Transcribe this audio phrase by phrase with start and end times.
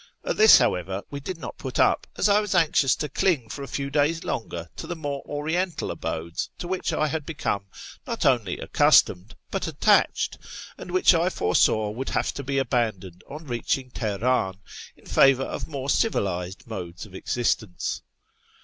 [0.23, 3.61] At this, however, we did not put up, as I was anxious to cling for
[3.61, 7.65] a few days longer to the more Oriental abodes to which I had become
[8.07, 10.39] not only accustomed, but attached,
[10.75, 14.55] and which I foresaw would have to be aban doned on reaching Teheran
[14.97, 18.01] in favour of more civilised modes of existence.